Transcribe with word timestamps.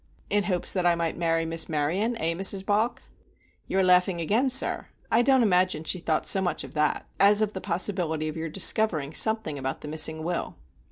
"In 0.31 0.45
hopes 0.45 0.73
that 0.73 0.83
I 0.83 0.95
might 0.95 1.15
marry 1.15 1.45
Miss 1.45 1.69
Maryon, 1.69 2.17
eh, 2.17 2.33
Mrs. 2.33 2.65
Balk?" 2.65 3.03
"You 3.67 3.77
are 3.77 3.83
laughing 3.83 4.19
again, 4.19 4.49
sir. 4.49 4.87
I 5.11 5.21
don't 5.21 5.43
imagine 5.43 5.83
she 5.83 5.99
thought 5.99 6.25
so 6.25 6.41
much 6.41 6.63
of 6.63 6.73
that, 6.73 7.05
as 7.19 7.39
of 7.39 7.53
the 7.53 7.61
possibility 7.61 8.27
of 8.27 8.35
your 8.35 8.49
discovering 8.49 9.13
something 9.13 9.59
about 9.59 9.81
the 9.81 9.87
missing 9.87 10.23
will." 10.23 10.55